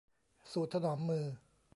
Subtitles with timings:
[0.51, 1.25] สูตรถนอมมือ